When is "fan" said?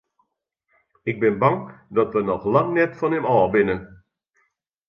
2.99-3.15